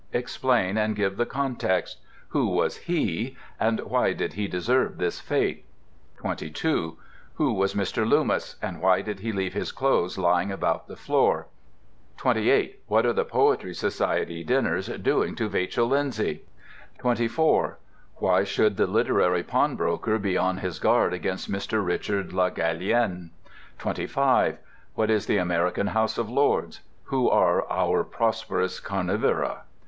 Explain, 0.13 0.79
and 0.79 0.95
give 0.95 1.15
the 1.15 1.27
context. 1.27 1.99
Who 2.29 2.47
was 2.47 2.75
"he," 2.77 3.37
and 3.59 3.79
why 3.81 4.13
did 4.13 4.33
he 4.33 4.47
deserve 4.47 4.97
this 4.97 5.19
fate? 5.19 5.63
22. 6.17 6.97
Who 7.35 7.53
was 7.53 7.75
"Mr. 7.75 8.03
Loomis," 8.09 8.55
and 8.63 8.81
why 8.81 9.03
did 9.03 9.19
he 9.19 9.31
leave 9.31 9.53
his 9.53 9.71
clothes 9.71 10.17
lying 10.17 10.51
about 10.51 10.87
the 10.87 10.95
floor? 10.95 11.45
28. 12.17 12.81
What 12.87 13.05
are 13.05 13.13
the 13.13 13.23
Poetry 13.23 13.75
Society 13.75 14.43
dinners 14.43 14.87
doing 14.87 15.35
to 15.35 15.47
Vachel 15.47 15.87
Lindsay? 15.89 16.45
24. 16.97 17.77
Why 18.15 18.43
should 18.43 18.77
the 18.77 18.87
Literary 18.87 19.43
Pawnbroker 19.43 20.17
be 20.17 20.35
on 20.35 20.57
his 20.57 20.79
guard 20.79 21.13
against 21.13 21.47
Mr. 21.51 21.85
Richard 21.85 22.33
Le 22.33 22.49
Gallienne? 22.49 23.29
25. 23.77 24.57
What 24.95 25.11
is 25.11 25.27
the 25.27 25.37
American 25.37 25.85
House 25.85 26.17
of 26.17 26.27
Lords? 26.27 26.79
Who 27.03 27.29
are 27.29 27.69
"our 27.71 28.03
prosperous 28.03 28.79
carnivora"? 28.79 29.61